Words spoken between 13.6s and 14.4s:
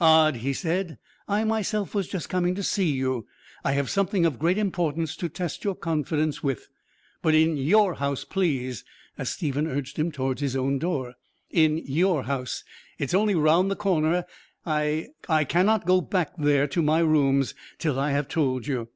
the corner, and